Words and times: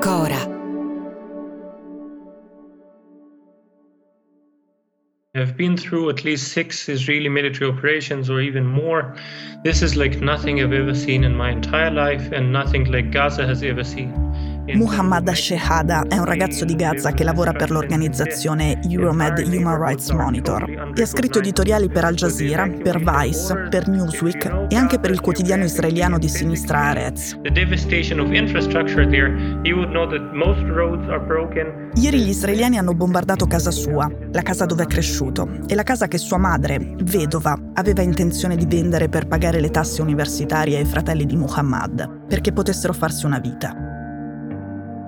Cora. 0.00 0.54
I've 5.36 5.56
been 5.56 5.76
through 5.76 6.10
at 6.10 6.24
least 6.24 6.52
six 6.52 6.88
Israeli 6.88 7.28
military 7.28 7.70
operations 7.70 8.30
or 8.30 8.40
even 8.40 8.64
more. 8.66 9.16
This 9.64 9.82
is 9.82 9.96
like 9.96 10.20
nothing 10.20 10.62
I've 10.62 10.72
ever 10.72 10.94
seen 10.94 11.24
in 11.24 11.34
my 11.34 11.50
entire 11.50 11.90
life 11.90 12.30
and 12.32 12.52
nothing 12.52 12.84
like 12.92 13.10
Gaza 13.10 13.46
has 13.46 13.62
ever 13.62 13.82
seen. 13.82 14.12
Muhammad 14.72 15.30
Shehada 15.30 16.04
è 16.08 16.16
un 16.16 16.24
ragazzo 16.24 16.64
di 16.64 16.74
Gaza 16.74 17.12
che 17.12 17.22
lavora 17.22 17.52
per 17.52 17.70
l'organizzazione 17.70 18.80
Euromed 18.88 19.38
Human 19.46 19.78
Rights 19.78 20.08
Monitor 20.10 20.92
e 20.94 21.02
ha 21.02 21.06
scritto 21.06 21.38
editoriali 21.38 21.88
per 21.90 22.04
Al 22.04 22.14
Jazeera, 22.14 22.66
per 22.68 22.98
Vice, 22.98 23.68
per 23.68 23.88
Newsweek 23.88 24.66
e 24.70 24.76
anche 24.76 24.98
per 24.98 25.10
il 25.10 25.20
quotidiano 25.20 25.64
israeliano 25.64 26.18
di 26.18 26.28
sinistra 26.28 26.78
Haaretz. 26.78 27.38
Ieri 31.94 32.20
gli 32.20 32.28
israeliani 32.28 32.78
hanno 32.78 32.94
bombardato 32.94 33.46
casa 33.46 33.70
sua, 33.70 34.10
la 34.32 34.42
casa 34.42 34.64
dove 34.64 34.84
è 34.84 34.86
cresciuto, 34.86 35.46
e 35.66 35.74
la 35.74 35.82
casa 35.82 36.08
che 36.08 36.18
sua 36.18 36.38
madre, 36.38 36.94
vedova, 37.02 37.56
aveva 37.74 38.00
intenzione 38.00 38.56
di 38.56 38.66
vendere 38.66 39.08
per 39.10 39.26
pagare 39.26 39.60
le 39.60 39.70
tasse 39.70 40.00
universitarie 40.00 40.78
ai 40.78 40.86
fratelli 40.86 41.26
di 41.26 41.36
Muhammad, 41.36 42.24
perché 42.26 42.52
potessero 42.52 42.94
farsi 42.94 43.26
una 43.26 43.38
vita. 43.38 43.93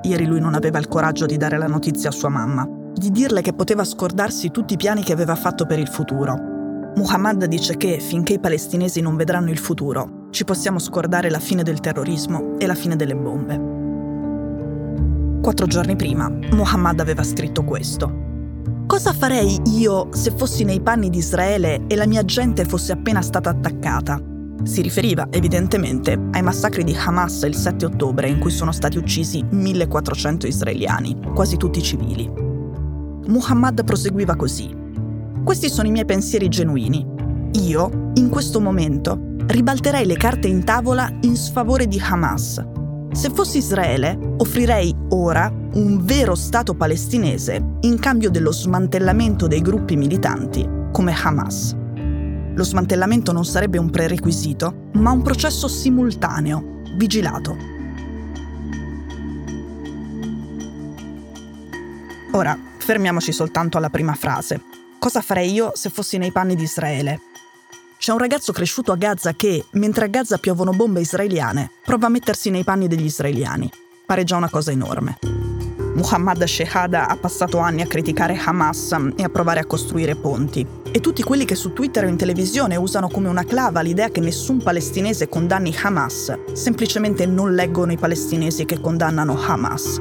Ieri 0.07 0.25
lui 0.25 0.39
non 0.39 0.55
aveva 0.55 0.79
il 0.79 0.87
coraggio 0.87 1.27
di 1.27 1.37
dare 1.37 1.59
la 1.59 1.67
notizia 1.67 2.11
a 2.11 2.13
sua 2.13 2.29
mamma, 2.29 2.65
di 2.95 3.11
dirle 3.11 3.43
che 3.43 3.53
poteva 3.53 3.83
scordarsi 3.83 4.53
tutti 4.53 4.75
i 4.75 4.77
piani 4.77 5.03
che 5.03 5.13
aveva 5.13 5.35
fatto 5.35 5.67
per 5.67 5.81
il 5.81 5.89
futuro. 5.89 6.37
Muhammad 6.95 7.45
dice 7.47 7.77
che 7.77 7.99
finché 7.99 8.35
i 8.35 8.39
palestinesi 8.39 9.01
non 9.01 9.17
vedranno 9.17 9.51
il 9.51 9.59
futuro, 9.59 10.29
ci 10.31 10.45
possiamo 10.45 10.79
scordare 10.79 11.29
la 11.29 11.41
fine 11.41 11.65
del 11.65 11.81
terrorismo 11.81 12.57
e 12.57 12.67
la 12.67 12.77
fine 12.77 12.95
delle 12.95 13.17
bombe. 13.17 13.61
Quattro 15.43 15.67
giorni 15.67 15.97
prima, 15.97 16.29
Muhammad 16.53 17.01
aveva 17.01 17.25
scritto 17.25 17.65
questo. 17.65 18.25
Cosa 18.87 19.13
farei 19.13 19.61
io 19.77 20.11
se 20.13 20.31
fossi 20.31 20.63
nei 20.63 20.81
panni 20.81 21.11
di 21.11 21.19
Israele 21.19 21.83
e 21.89 21.97
la 21.97 22.07
mia 22.07 22.25
gente 22.25 22.65
fosse 22.65 22.93
appena 22.93 23.23
stata 23.23 23.51
attaccata? 23.51 24.35
Si 24.63 24.83
riferiva 24.83 25.29
evidentemente 25.31 26.19
ai 26.33 26.43
massacri 26.43 26.83
di 26.85 26.95
Hamas 26.95 27.43
il 27.43 27.55
7 27.55 27.85
ottobre 27.87 28.29
in 28.29 28.39
cui 28.39 28.51
sono 28.51 28.73
stati 28.73 28.99
uccisi 28.99 29.45
1400 29.49 30.47
israeliani, 30.47 31.19
quasi 31.35 31.57
tutti 31.57 31.83
civili. 31.83 32.31
Muhammad 33.27 33.85
proseguiva 33.85 34.37
così. 34.37 34.75
Questi 35.45 35.69
sono 35.69 35.89
i 35.89 35.93
miei 35.93 36.05
pensieri 36.05 36.49
genuini. 36.49 37.07
Io, 37.63 38.11
in 38.15 38.29
questo 38.29 38.61
momento, 38.61 39.19
ribalterei 39.47 40.07
le 40.07 40.17
carte 40.17 40.49
in 40.49 40.65
tavola 40.65 41.11
in 41.21 41.37
sfavore 41.37 41.87
di 41.87 42.01
Hamas. 42.01 42.63
Se 43.13 43.31
fossi 43.31 43.59
Israele, 43.59 44.19
offrirei 44.39 44.95
ora 45.11 45.51
un 45.75 46.05
vero 46.05 46.35
Stato 46.35 46.75
palestinese 46.75 47.79
in 47.81 47.99
cambio 47.99 48.31
dello 48.31 48.53
smantellamento 48.53 49.47
dei 49.47 49.61
gruppi 49.61 49.97
militanti 49.97 50.69
come 50.93 51.15
Hamas. 51.15 51.75
Lo 52.57 52.65
smantellamento 52.65 53.33
non 53.33 53.45
sarebbe 53.45 53.77
un 53.77 53.91
prerequisito, 53.91 54.89
ma 54.95 55.11
un 55.11 55.21
processo 55.21 55.69
simultaneo, 55.69 56.81
vigilato. 56.95 57.55
Ora, 62.33 62.59
fermiamoci 62.79 63.31
soltanto 63.31 63.77
alla 63.77 63.91
prima 63.91 64.15
frase. 64.15 64.63
Cosa 64.99 65.21
farei 65.21 65.53
io 65.53 65.73
se 65.75 65.91
fossi 65.91 66.17
nei 66.17 66.33
panni 66.33 66.57
di 66.57 66.63
Israele? 66.63 67.21
C'è 67.99 68.13
un 68.13 68.19
ragazzo 68.19 68.55
cresciuto 68.55 68.91
a 68.91 68.97
Gaza 68.97 69.35
che, 69.35 69.67
mentre 69.73 70.07
a 70.07 70.09
Gaza 70.09 70.39
piovono 70.39 70.73
bombe 70.73 71.01
israeliane, 71.01 71.71
prova 71.85 72.07
a 72.07 72.11
mettersi 72.11 72.49
nei 72.49 72.65
panni 72.65 72.89
degli 72.89 73.05
israeliani. 73.05 73.71
Pare 74.07 74.25
già 74.25 74.37
una 74.37 74.49
cosa 74.49 74.71
enorme. 74.71 75.19
Muhammad 75.95 76.43
Shehada 76.45 77.09
ha 77.09 77.17
passato 77.17 77.59
anni 77.59 77.83
a 77.83 77.87
criticare 77.87 78.39
Hamas 78.43 78.97
e 79.15 79.25
a 79.25 79.29
provare 79.29 79.61
a 79.61 79.67
costruire 79.67 80.15
ponti. 80.15 80.67
E 80.97 81.01
tutti 81.01 81.23
quelli 81.23 81.45
che 81.45 81.57
su 81.57 81.75
Twitter 81.75 82.05
o 82.05 82.09
in 82.09 82.17
televisione 82.17 82.75
usano 82.77 83.09
come 83.09 83.29
una 83.29 83.45
clava 83.45 83.83
l'idea 83.83 84.09
che 84.09 84.21
nessun 84.21 84.63
palestinese 84.63 85.29
condanni 85.29 85.77
Hamas, 85.83 86.33
semplicemente 86.55 87.27
non 87.27 87.55
leggono 87.55 87.93
i 87.93 87.99
palestinesi 87.99 88.65
che 88.65 88.81
condannano 88.81 89.39
Hamas. 89.39 90.01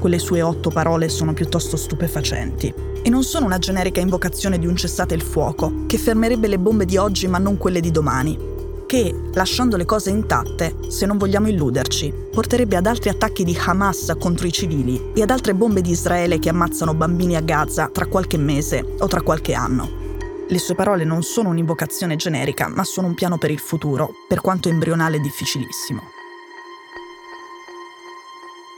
Quelle 0.00 0.18
sue 0.18 0.42
otto 0.42 0.70
parole 0.70 1.08
sono 1.08 1.32
piuttosto 1.32 1.76
stupefacenti. 1.76 2.74
E 3.04 3.08
non 3.08 3.22
sono 3.22 3.46
una 3.46 3.58
generica 3.58 4.00
invocazione 4.00 4.58
di 4.58 4.66
un 4.66 4.74
cessate 4.74 5.14
il 5.14 5.22
fuoco, 5.22 5.84
che 5.86 5.96
fermerebbe 5.96 6.48
le 6.48 6.58
bombe 6.58 6.86
di 6.86 6.96
oggi 6.96 7.28
ma 7.28 7.38
non 7.38 7.56
quelle 7.56 7.78
di 7.78 7.92
domani, 7.92 8.53
che, 8.94 9.12
lasciando 9.32 9.76
le 9.76 9.84
cose 9.84 10.10
intatte, 10.10 10.76
se 10.86 11.04
non 11.04 11.18
vogliamo 11.18 11.48
illuderci, 11.48 12.14
porterebbe 12.30 12.76
ad 12.76 12.86
altri 12.86 13.08
attacchi 13.08 13.42
di 13.42 13.58
Hamas 13.58 14.14
contro 14.20 14.46
i 14.46 14.52
civili 14.52 15.10
e 15.14 15.22
ad 15.22 15.30
altre 15.30 15.52
bombe 15.52 15.80
di 15.80 15.90
Israele 15.90 16.38
che 16.38 16.48
ammazzano 16.48 16.94
bambini 16.94 17.34
a 17.34 17.40
Gaza 17.40 17.90
tra 17.92 18.06
qualche 18.06 18.36
mese 18.36 18.94
o 19.00 19.08
tra 19.08 19.22
qualche 19.22 19.52
anno. 19.52 20.02
Le 20.46 20.58
sue 20.58 20.76
parole 20.76 21.02
non 21.02 21.24
sono 21.24 21.48
un'invocazione 21.48 22.14
generica, 22.14 22.68
ma 22.68 22.84
sono 22.84 23.08
un 23.08 23.14
piano 23.14 23.36
per 23.36 23.50
il 23.50 23.58
futuro, 23.58 24.12
per 24.28 24.40
quanto 24.40 24.68
embrionale 24.68 25.16
e 25.16 25.20
difficilissimo 25.20 26.13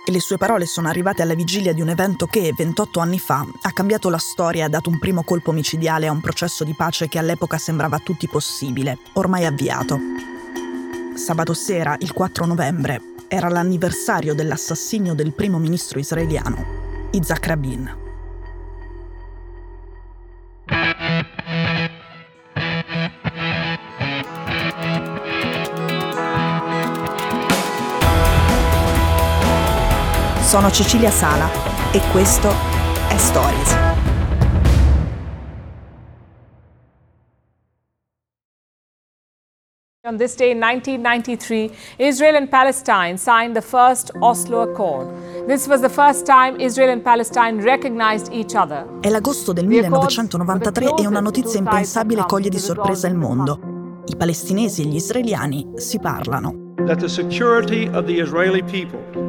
e 0.09 0.12
le 0.12 0.21
sue 0.21 0.37
parole 0.37 0.67
sono 0.67 0.87
arrivate 0.87 1.22
alla 1.22 1.34
vigilia 1.34 1.72
di 1.72 1.81
un 1.81 1.89
evento 1.89 2.27
che, 2.27 2.55
28 2.56 3.00
anni 3.00 3.19
fa, 3.19 3.44
ha 3.62 3.72
cambiato 3.72 4.09
la 4.09 4.19
storia 4.19 4.62
e 4.62 4.65
ha 4.67 4.69
dato 4.69 4.89
un 4.89 5.00
primo 5.00 5.25
colpo 5.25 5.50
micidiale 5.50 6.06
a 6.06 6.12
un 6.12 6.21
processo 6.21 6.62
di 6.62 6.75
pace 6.75 7.09
che 7.09 7.19
all'epoca 7.19 7.59
sembrava 7.59 7.97
a 7.97 8.00
tutti 8.00 8.28
possibile, 8.28 8.99
ormai 9.15 9.44
avviato. 9.44 9.99
Sabato 11.15 11.55
sera, 11.55 11.97
il 11.99 12.12
4 12.12 12.47
novembre, 12.47 13.00
era 13.27 13.49
l'anniversario 13.49 14.33
dell'assassinio 14.33 15.12
del 15.12 15.33
primo 15.33 15.59
ministro 15.59 15.99
israeliano, 15.99 17.09
Isaac 17.11 17.47
Rabin. 17.47 18.06
Sono 30.56 30.71
Cecilia 30.71 31.11
Sala 31.11 31.50
e 31.93 32.00
questo 32.12 32.49
è 33.11 33.17
Stories. 33.19 33.77
On 40.09 40.17
this 40.17 40.34
day 40.34 40.53
in 40.53 40.59
1993, 40.59 41.71
Israel 41.99 42.37
and 42.37 42.49
Palestine 42.49 43.19
signed 43.19 43.53
the 43.53 43.61
first 43.61 44.12
Oslo 44.21 44.62
Accord. 44.62 45.11
This 45.47 45.67
was 45.67 45.83
the 45.83 45.91
first 45.91 46.25
time 46.25 46.59
Israel 46.59 46.88
and 46.88 47.03
Palestine 47.03 47.61
recognized 47.61 48.33
each 48.33 48.55
other. 48.55 48.87
È 49.00 49.11
l'agosto 49.11 49.53
del 49.53 49.67
1993 49.67 50.94
e 50.97 51.06
una 51.06 51.21
notizia 51.21 51.59
impensabile 51.59 52.25
coglie 52.27 52.49
di 52.49 52.59
sorpresa 52.59 53.06
il 53.06 53.15
mondo. 53.15 53.61
I 54.06 54.17
palestinesi 54.17 54.81
e 54.81 54.87
gli 54.87 54.97
israeliani 54.97 55.73
si 55.75 56.00
parlano. 56.00 56.73
That 56.87 57.00
the 57.00 57.08
security 57.08 57.91
of 57.93 58.06
the 58.06 58.23
Israeli 58.23 58.62
people 58.62 59.25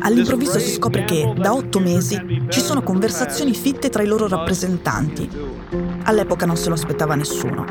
All'improvviso 0.00 0.58
si 0.58 0.72
scopre 0.72 1.04
che, 1.04 1.32
da 1.34 1.54
otto 1.54 1.80
mesi, 1.80 2.20
ci 2.50 2.60
sono 2.60 2.82
conversazioni 2.82 3.54
fitte 3.54 3.88
tra 3.88 4.02
i 4.02 4.06
loro 4.06 4.28
rappresentanti. 4.28 5.26
All'epoca 6.02 6.44
non 6.44 6.56
se 6.56 6.68
lo 6.68 6.74
aspettava 6.74 7.14
nessuno. 7.14 7.64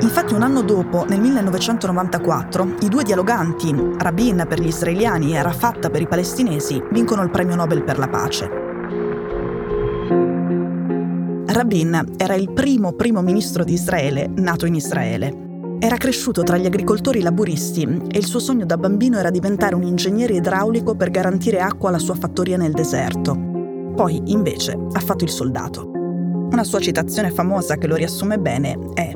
Infatti 0.00 0.34
un 0.34 0.42
anno 0.42 0.62
dopo, 0.62 1.04
nel 1.04 1.20
1994, 1.20 2.74
i 2.80 2.88
due 2.88 3.04
dialoganti, 3.04 3.72
Rabin 3.98 4.46
per 4.48 4.60
gli 4.60 4.66
israeliani 4.66 5.34
e 5.34 5.38
Arafat 5.38 5.90
per 5.90 6.00
i 6.00 6.08
palestinesi, 6.08 6.82
vincono 6.90 7.22
il 7.22 7.30
premio 7.30 7.54
Nobel 7.54 7.84
per 7.84 7.98
la 7.98 8.08
pace. 8.08 8.50
Rabin 11.46 12.14
era 12.16 12.34
il 12.34 12.50
primo 12.52 12.94
primo 12.94 13.22
ministro 13.22 13.62
di 13.62 13.74
Israele 13.74 14.28
nato 14.34 14.66
in 14.66 14.74
Israele 14.74 15.49
era 15.82 15.96
cresciuto 15.96 16.42
tra 16.42 16.58
gli 16.58 16.66
agricoltori 16.66 17.22
laburisti 17.22 17.84
e 18.10 18.18
il 18.18 18.26
suo 18.26 18.38
sogno 18.38 18.66
da 18.66 18.76
bambino 18.76 19.18
era 19.18 19.30
diventare 19.30 19.74
un 19.74 19.82
ingegnere 19.82 20.34
idraulico 20.34 20.94
per 20.94 21.08
garantire 21.08 21.58
acqua 21.60 21.88
alla 21.88 21.98
sua 21.98 22.14
fattoria 22.14 22.58
nel 22.58 22.72
deserto. 22.72 23.34
Poi, 23.96 24.20
invece, 24.26 24.76
ha 24.92 25.00
fatto 25.00 25.24
il 25.24 25.30
soldato. 25.30 25.90
Una 25.90 26.64
sua 26.64 26.80
citazione 26.80 27.30
famosa 27.30 27.76
che 27.76 27.86
lo 27.86 27.96
riassume 27.96 28.38
bene 28.38 28.78
è 28.92 29.10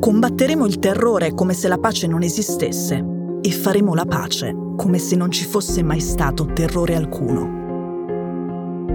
Combatteremo 0.00 0.66
il 0.66 0.80
terrore 0.80 1.32
come 1.32 1.54
se 1.54 1.68
la 1.68 1.78
pace 1.78 2.08
non 2.08 2.22
esistesse 2.22 3.02
e 3.40 3.50
faremo 3.52 3.94
la 3.94 4.04
pace 4.04 4.52
come 4.76 4.98
se 4.98 5.14
non 5.14 5.30
ci 5.30 5.44
fosse 5.44 5.84
mai 5.84 6.00
stato 6.00 6.46
terrore 6.46 6.96
alcuno. 6.96 7.62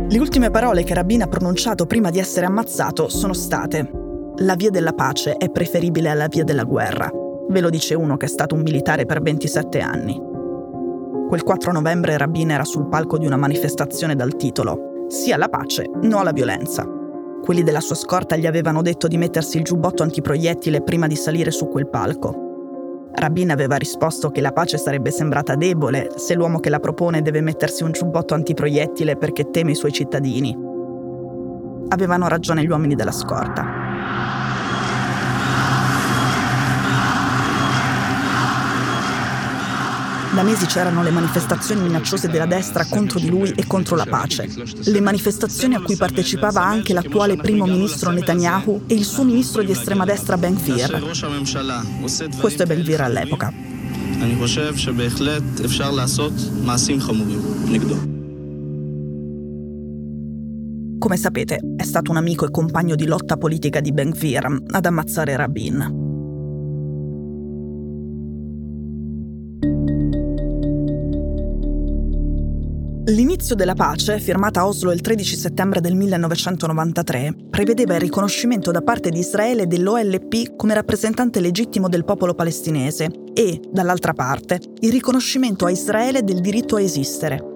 Le 0.09 0.19
ultime 0.19 0.51
parole 0.51 0.83
che 0.83 0.93
Rabin 0.93 1.21
ha 1.21 1.27
pronunciato 1.27 1.85
prima 1.85 2.09
di 2.09 2.19
essere 2.19 2.45
ammazzato 2.45 3.07
sono 3.07 3.33
state 3.33 3.98
La 4.41 4.55
via 4.55 4.69
della 4.69 4.93
pace 4.93 5.33
è 5.33 5.49
preferibile 5.49 6.09
alla 6.09 6.27
via 6.27 6.45
della 6.45 6.63
guerra. 6.63 7.11
Ve 7.49 7.59
lo 7.59 7.69
dice 7.69 7.93
uno 7.93 8.15
che 8.15 8.27
è 8.27 8.29
stato 8.29 8.55
un 8.55 8.61
militare 8.61 9.05
per 9.05 9.21
27 9.21 9.81
anni. 9.81 10.17
Quel 11.27 11.43
4 11.43 11.73
novembre 11.73 12.17
Rabin 12.17 12.51
era 12.51 12.63
sul 12.63 12.87
palco 12.87 13.17
di 13.17 13.25
una 13.25 13.35
manifestazione 13.35 14.15
dal 14.15 14.37
titolo 14.37 15.07
Sia 15.09 15.35
la 15.35 15.49
pace, 15.49 15.89
no 16.03 16.19
alla 16.19 16.31
violenza. 16.31 16.87
Quelli 17.43 17.63
della 17.63 17.81
sua 17.81 17.95
scorta 17.95 18.37
gli 18.37 18.45
avevano 18.45 18.81
detto 18.81 19.09
di 19.09 19.17
mettersi 19.17 19.57
il 19.57 19.63
giubbotto 19.63 20.03
antiproiettile 20.03 20.83
prima 20.83 21.07
di 21.07 21.17
salire 21.17 21.51
su 21.51 21.67
quel 21.67 21.89
palco. 21.89 23.09
Rabin 23.11 23.51
aveva 23.51 23.75
risposto 23.75 24.29
che 24.29 24.39
la 24.39 24.53
pace 24.53 24.77
sarebbe 24.77 25.11
sembrata 25.11 25.55
debole 25.55 26.11
se 26.15 26.33
l'uomo 26.33 26.61
che 26.61 26.69
la 26.69 26.79
propone 26.79 27.21
deve 27.21 27.41
mettersi 27.41 27.83
un 27.83 27.91
giubbotto 27.91 28.35
antiproiettile 28.35 29.17
perché 29.17 29.49
teme 29.49 29.71
i 29.71 29.75
suoi 29.75 29.91
cittadini. 29.91 30.57
Avevano 31.89 32.29
ragione 32.29 32.63
gli 32.63 32.69
uomini 32.69 32.95
della 32.95 33.11
scorta. 33.11 33.78
Da 40.31 40.45
mesi 40.45 40.67
c'erano 40.67 41.03
le 41.03 41.09
manifestazioni 41.09 41.81
minacciose 41.81 42.29
della 42.29 42.45
destra 42.45 42.85
contro 42.85 43.19
di 43.19 43.29
lui 43.29 43.49
e 43.49 43.65
contro 43.67 43.97
la 43.97 44.05
pace. 44.05 44.47
Le 44.85 45.01
manifestazioni 45.01 45.75
a 45.75 45.81
cui 45.81 45.97
partecipava 45.97 46.63
anche 46.63 46.93
l'attuale 46.93 47.35
primo 47.35 47.65
ministro 47.65 48.11
Netanyahu 48.11 48.83
e 48.87 48.93
il 48.93 49.03
suo 49.03 49.23
ministro 49.25 49.63
di 49.63 49.71
estrema 49.71 50.05
destra 50.05 50.37
Ben 50.37 50.53
Gvir. 50.53 50.97
Questo 52.39 52.63
è 52.63 52.65
Ben 52.65 52.81
Gvir 52.83 53.01
all'epoca. 53.01 53.51
Come 60.99 61.15
sapete, 61.15 61.61
è 61.77 61.83
stato 61.83 62.11
un 62.11 62.17
amico 62.17 62.45
e 62.45 62.51
compagno 62.51 62.95
di 62.95 63.05
lotta 63.05 63.37
politica 63.37 63.79
di 63.79 63.93
Ben 63.93 64.09
Gvir 64.09 64.63
ad 64.67 64.85
ammazzare 64.85 65.37
Rabin. 65.37 66.07
L'inizio 73.05 73.55
della 73.55 73.73
pace, 73.75 74.19
firmata 74.19 74.59
a 74.59 74.67
Oslo 74.67 74.91
il 74.91 74.99
13 74.99 75.35
settembre 75.37 75.79
del 75.79 75.95
1993, 75.95 77.33
prevedeva 77.49 77.95
il 77.95 78.01
riconoscimento 78.01 78.69
da 78.69 78.81
parte 78.81 79.09
di 79.09 79.19
Israele 79.19 79.67
dell'OLP 79.67 80.57
come 80.57 80.73
rappresentante 80.73 81.39
legittimo 81.39 81.87
del 81.87 82.03
popolo 82.03 82.35
palestinese 82.35 83.09
e, 83.33 83.61
dall'altra 83.71 84.11
parte, 84.11 84.59
il 84.81 84.91
riconoscimento 84.91 85.65
a 85.65 85.71
Israele 85.71 86.23
del 86.23 86.41
diritto 86.41 86.75
a 86.75 86.81
esistere. 86.81 87.48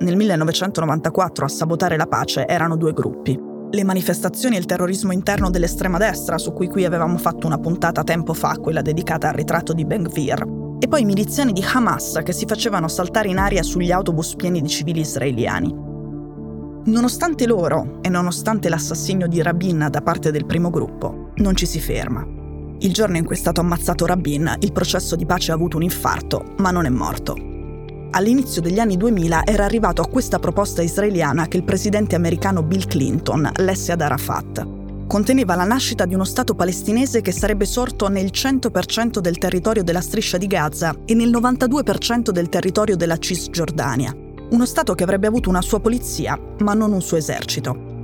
Nel 0.00 0.16
1994 0.16 1.44
a 1.44 1.48
sabotare 1.48 1.96
la 1.96 2.06
pace 2.06 2.46
erano 2.46 2.76
due 2.76 2.92
gruppi. 2.92 3.38
Le 3.70 3.84
manifestazioni 3.84 4.56
e 4.56 4.58
il 4.58 4.66
terrorismo 4.66 5.12
interno 5.12 5.50
dell'estrema 5.50 5.98
destra, 5.98 6.36
su 6.36 6.52
cui 6.52 6.68
qui 6.68 6.84
avevamo 6.84 7.16
fatto 7.16 7.46
una 7.46 7.58
puntata 7.58 8.02
tempo 8.02 8.34
fa, 8.34 8.58
quella 8.60 8.82
dedicata 8.82 9.28
al 9.28 9.34
ritratto 9.34 9.72
di 9.72 9.84
Ben 9.84 10.02
Gvir, 10.02 10.44
e 10.80 10.88
poi 10.88 11.04
miliziani 11.04 11.52
di 11.52 11.64
Hamas 11.72 12.20
che 12.24 12.32
si 12.32 12.44
facevano 12.44 12.88
saltare 12.88 13.28
in 13.28 13.38
aria 13.38 13.62
sugli 13.62 13.92
autobus 13.92 14.34
pieni 14.34 14.60
di 14.60 14.68
civili 14.68 15.00
israeliani. 15.00 15.74
Nonostante 16.86 17.46
loro 17.46 17.98
e 18.02 18.08
nonostante 18.08 18.68
l'assassinio 18.68 19.28
di 19.28 19.40
Rabin 19.40 19.88
da 19.90 20.02
parte 20.02 20.30
del 20.30 20.44
primo 20.44 20.70
gruppo, 20.70 21.30
non 21.36 21.54
ci 21.54 21.66
si 21.66 21.80
ferma. 21.80 22.26
Il 22.80 22.92
giorno 22.92 23.16
in 23.16 23.24
cui 23.24 23.36
è 23.36 23.38
stato 23.38 23.60
ammazzato 23.60 24.06
Rabin, 24.06 24.56
il 24.58 24.72
processo 24.72 25.16
di 25.16 25.24
pace 25.24 25.52
ha 25.52 25.54
avuto 25.54 25.76
un 25.76 25.84
infarto, 25.84 26.54
ma 26.58 26.70
non 26.70 26.84
è 26.84 26.90
morto. 26.90 27.53
All'inizio 28.16 28.62
degli 28.62 28.78
anni 28.78 28.96
2000 28.96 29.42
era 29.44 29.64
arrivato 29.64 30.00
a 30.00 30.06
questa 30.06 30.38
proposta 30.38 30.82
israeliana 30.82 31.48
che 31.48 31.56
il 31.56 31.64
presidente 31.64 32.14
americano 32.14 32.62
Bill 32.62 32.86
Clinton 32.86 33.50
lesse 33.56 33.90
ad 33.90 34.02
Arafat, 34.02 34.64
conteneva 35.08 35.56
la 35.56 35.64
nascita 35.64 36.06
di 36.06 36.14
uno 36.14 36.22
Stato 36.22 36.54
palestinese 36.54 37.22
che 37.22 37.32
sarebbe 37.32 37.64
sorto 37.64 38.06
nel 38.06 38.26
100% 38.26 39.18
del 39.18 39.36
territorio 39.38 39.82
della 39.82 40.00
striscia 40.00 40.38
di 40.38 40.46
Gaza 40.46 40.94
e 41.04 41.14
nel 41.14 41.30
92% 41.30 42.30
del 42.30 42.48
territorio 42.48 42.94
della 42.94 43.16
Cisgiordania. 43.16 44.14
Uno 44.50 44.64
Stato 44.64 44.94
che 44.94 45.02
avrebbe 45.02 45.26
avuto 45.26 45.48
una 45.48 45.62
sua 45.62 45.80
polizia, 45.80 46.38
ma 46.60 46.72
non 46.72 46.92
un 46.92 47.02
suo 47.02 47.16
esercito. 47.16 47.94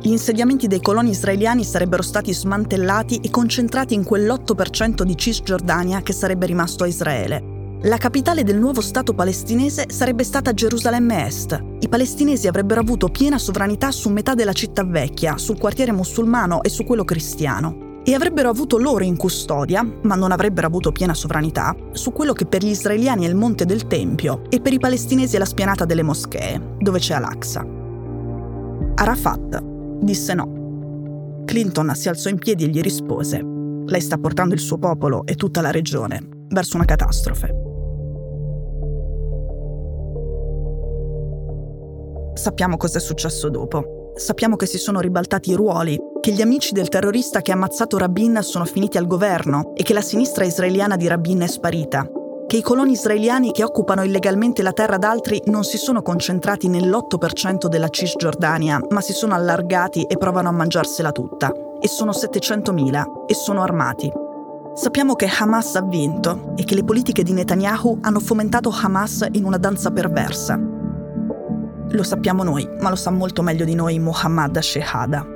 Gli 0.00 0.08
insediamenti 0.08 0.68
dei 0.68 0.80
coloni 0.80 1.10
israeliani 1.10 1.64
sarebbero 1.64 2.00
stati 2.00 2.32
smantellati 2.32 3.16
e 3.16 3.28
concentrati 3.28 3.92
in 3.92 4.06
quell'8% 4.08 5.02
di 5.02 5.18
Cisgiordania 5.18 6.00
che 6.00 6.14
sarebbe 6.14 6.46
rimasto 6.46 6.84
a 6.84 6.86
Israele, 6.86 7.49
la 7.82 7.96
capitale 7.96 8.42
del 8.42 8.58
nuovo 8.58 8.82
Stato 8.82 9.14
palestinese 9.14 9.86
sarebbe 9.88 10.22
stata 10.22 10.52
Gerusalemme 10.52 11.26
Est. 11.26 11.58
I 11.80 11.88
palestinesi 11.88 12.46
avrebbero 12.46 12.80
avuto 12.80 13.08
piena 13.08 13.38
sovranità 13.38 13.90
su 13.90 14.10
metà 14.10 14.34
della 14.34 14.52
città 14.52 14.84
vecchia, 14.84 15.38
sul 15.38 15.58
quartiere 15.58 15.90
musulmano 15.90 16.62
e 16.62 16.68
su 16.68 16.84
quello 16.84 17.04
cristiano. 17.04 18.02
E 18.04 18.12
avrebbero 18.12 18.50
avuto 18.50 18.76
loro 18.76 19.04
in 19.04 19.16
custodia, 19.16 19.82
ma 20.02 20.14
non 20.14 20.30
avrebbero 20.30 20.66
avuto 20.66 20.92
piena 20.92 21.14
sovranità, 21.14 21.74
su 21.92 22.12
quello 22.12 22.34
che 22.34 22.44
per 22.44 22.62
gli 22.62 22.68
israeliani 22.68 23.24
è 23.24 23.28
il 23.28 23.34
monte 23.34 23.64
del 23.64 23.86
Tempio 23.86 24.42
e 24.50 24.60
per 24.60 24.74
i 24.74 24.78
palestinesi 24.78 25.36
è 25.36 25.38
la 25.38 25.44
spianata 25.46 25.86
delle 25.86 26.02
moschee, 26.02 26.76
dove 26.78 26.98
c'è 26.98 27.14
Al-Aqsa. 27.14 27.66
Arafat 28.96 29.62
disse 30.02 30.34
no. 30.34 31.42
Clinton 31.46 31.92
si 31.94 32.10
alzò 32.10 32.28
in 32.28 32.38
piedi 32.38 32.64
e 32.64 32.68
gli 32.68 32.80
rispose: 32.80 33.42
Lei 33.86 34.00
sta 34.02 34.18
portando 34.18 34.52
il 34.52 34.60
suo 34.60 34.76
popolo 34.76 35.24
e 35.24 35.34
tutta 35.34 35.62
la 35.62 35.70
regione 35.70 36.20
verso 36.48 36.76
una 36.76 36.84
catastrofe. 36.84 37.69
Sappiamo 42.40 42.78
cosa 42.78 42.96
è 42.96 43.00
successo 43.02 43.50
dopo. 43.50 44.12
Sappiamo 44.14 44.56
che 44.56 44.64
si 44.64 44.78
sono 44.78 45.00
ribaltati 45.00 45.50
i 45.50 45.54
ruoli, 45.54 45.98
che 46.22 46.32
gli 46.32 46.40
amici 46.40 46.72
del 46.72 46.88
terrorista 46.88 47.42
che 47.42 47.50
ha 47.50 47.54
ammazzato 47.54 47.98
Rabin 47.98 48.38
sono 48.40 48.64
finiti 48.64 48.96
al 48.96 49.06
governo 49.06 49.72
e 49.74 49.82
che 49.82 49.92
la 49.92 50.00
sinistra 50.00 50.46
israeliana 50.46 50.96
di 50.96 51.06
Rabin 51.06 51.40
è 51.40 51.46
sparita. 51.46 52.08
Che 52.46 52.56
i 52.56 52.62
coloni 52.62 52.92
israeliani 52.92 53.52
che 53.52 53.62
occupano 53.62 54.04
illegalmente 54.04 54.62
la 54.62 54.72
terra 54.72 54.96
d'altri 54.96 55.42
non 55.48 55.64
si 55.64 55.76
sono 55.76 56.00
concentrati 56.00 56.66
nell'8% 56.70 57.66
della 57.66 57.90
Cisgiordania, 57.90 58.80
ma 58.88 59.02
si 59.02 59.12
sono 59.12 59.34
allargati 59.34 60.04
e 60.04 60.16
provano 60.16 60.48
a 60.48 60.52
mangiarsela 60.52 61.12
tutta. 61.12 61.52
E 61.78 61.88
sono 61.88 62.12
700.000 62.12 63.26
e 63.26 63.34
sono 63.34 63.60
armati. 63.60 64.10
Sappiamo 64.72 65.14
che 65.14 65.28
Hamas 65.38 65.74
ha 65.74 65.82
vinto 65.82 66.54
e 66.56 66.64
che 66.64 66.74
le 66.74 66.84
politiche 66.84 67.22
di 67.22 67.34
Netanyahu 67.34 67.98
hanno 68.00 68.18
fomentato 68.18 68.72
Hamas 68.74 69.26
in 69.32 69.44
una 69.44 69.58
danza 69.58 69.90
perversa 69.90 70.78
lo 71.92 72.02
sappiamo 72.02 72.42
noi, 72.44 72.68
ma 72.80 72.88
lo 72.88 72.96
sa 72.96 73.10
molto 73.10 73.42
meglio 73.42 73.64
di 73.64 73.74
noi 73.74 73.98
Mohammad 73.98 74.58
Shehada. 74.58 75.26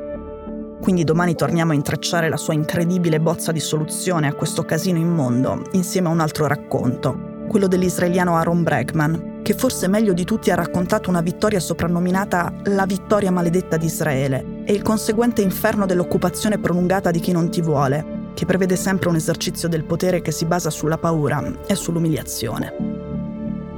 Quindi 0.81 1.05
domani 1.05 1.35
torniamo 1.35 1.73
a 1.73 1.75
intrecciare 1.75 2.29
la 2.29 2.37
sua 2.37 2.55
incredibile 2.55 3.21
bozza 3.21 3.53
di 3.53 3.61
soluzione 3.61 4.29
a 4.29 4.35
questo 4.35 4.65
casino 4.65 4.99
immondo, 4.99 5.67
insieme 5.73 6.09
a 6.09 6.13
un 6.13 6.21
altro 6.21 6.47
racconto, 6.47 7.47
quello 7.49 7.67
dell'israeliano 7.67 8.37
Aaron 8.37 8.63
Bregman, 8.63 9.41
che 9.43 9.55
forse 9.55 9.89
meglio 9.89 10.13
di 10.13 10.25
tutti 10.25 10.51
ha 10.51 10.55
raccontato 10.55 11.11
una 11.11 11.23
vittoria 11.23 11.59
soprannominata 11.59 12.53
la 12.65 12.87
vittoria 12.87 13.31
maledetta 13.31 13.77
di 13.77 13.87
Israele 13.87 14.63
e 14.65 14.73
il 14.73 14.83
conseguente 14.83 15.43
inferno 15.43 15.87
dell'occupazione 15.87 16.59
prolungata 16.59 17.11
di 17.11 17.21
chi 17.21 17.33
non 17.33 17.51
ti 17.51 17.63
vuole, 17.63 18.23
che 18.35 18.47
prevede 18.47 18.77
sempre 18.77 19.09
un 19.09 19.17
esercizio 19.17 19.69
del 19.69 19.85
potere 19.85 20.21
che 20.21 20.33
si 20.33 20.45
basa 20.45 20.71
sulla 20.71 20.99
paura 20.99 21.43
e 21.67 21.75
sull'umiliazione 21.75 23.04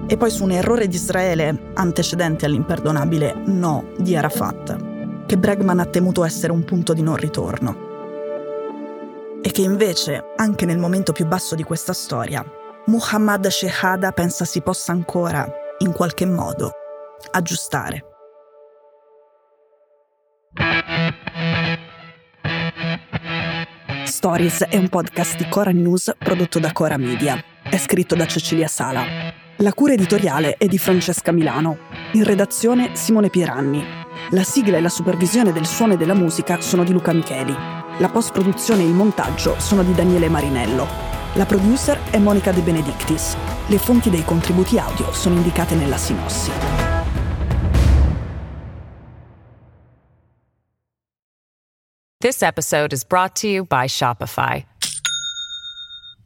e 0.08 0.16
poi 0.16 0.30
su 0.30 0.44
un 0.44 0.52
errore 0.52 0.86
di 0.88 0.96
Israele 0.96 1.70
antecedente 1.74 2.46
all'imperdonabile 2.46 3.34
no 3.46 3.90
di 3.98 4.16
Arafat, 4.16 5.24
che 5.26 5.36
Bregman 5.36 5.80
ha 5.80 5.86
temuto 5.86 6.24
essere 6.24 6.52
un 6.52 6.64
punto 6.64 6.92
di 6.92 7.02
non 7.02 7.16
ritorno. 7.16 7.84
E 9.42 9.50
che 9.50 9.62
invece, 9.62 10.32
anche 10.36 10.64
nel 10.64 10.78
momento 10.78 11.12
più 11.12 11.26
basso 11.26 11.54
di 11.54 11.62
questa 11.62 11.92
storia, 11.92 12.44
Muhammad 12.86 13.48
Shehada 13.48 14.12
pensa 14.12 14.44
si 14.44 14.60
possa 14.60 14.92
ancora, 14.92 15.46
in 15.78 15.92
qualche 15.92 16.26
modo, 16.26 16.70
aggiustare. 17.32 18.04
Stories 24.04 24.64
è 24.64 24.76
un 24.76 24.88
podcast 24.88 25.36
di 25.36 25.48
Cora 25.48 25.70
News 25.70 26.12
prodotto 26.18 26.58
da 26.58 26.72
Cora 26.72 26.96
Media. 26.96 27.42
È 27.62 27.76
scritto 27.76 28.14
da 28.14 28.26
Cecilia 28.26 28.68
Sala. 28.68 29.45
La 29.60 29.72
cura 29.72 29.94
editoriale 29.94 30.58
è 30.58 30.66
di 30.66 30.76
Francesca 30.76 31.32
Milano. 31.32 31.78
In 32.12 32.24
redazione 32.24 32.94
Simone 32.94 33.30
Pieranni. 33.30 33.82
La 34.32 34.42
sigla 34.42 34.76
e 34.76 34.82
la 34.82 34.90
supervisione 34.90 35.50
del 35.50 35.64
suono 35.64 35.94
e 35.94 35.96
della 35.96 36.12
musica 36.12 36.60
sono 36.60 36.84
di 36.84 36.92
Luca 36.92 37.14
Micheli. 37.14 37.56
La 37.98 38.10
post-produzione 38.10 38.82
e 38.82 38.86
il 38.86 38.92
montaggio 38.92 39.58
sono 39.58 39.82
di 39.82 39.94
Daniele 39.94 40.28
Marinello. 40.28 40.86
La 41.36 41.46
producer 41.46 41.98
è 42.10 42.18
Monica 42.18 42.52
De 42.52 42.60
Benedictis. 42.60 43.34
Le 43.68 43.78
fonti 43.78 44.10
dei 44.10 44.24
contributi 44.24 44.78
audio 44.78 45.10
sono 45.14 45.36
indicate 45.36 45.74
nella 45.74 45.96
sinossi. 45.96 46.50
This 52.18 52.42
episode 52.42 52.92
is 52.92 53.06
brought 53.06 53.40
to 53.40 53.46
you 53.46 53.64
by 53.64 53.86
Shopify. 53.86 54.62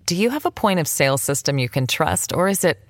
Do 0.06 0.16
you 0.16 0.30
have 0.30 0.44
a 0.44 0.50
point 0.50 0.80
of 0.80 0.88
sale 0.88 1.16
system 1.16 1.58
you 1.58 1.68
can 1.68 1.86
trust, 1.86 2.32
or 2.32 2.48
is 2.48 2.64
it 2.64 2.89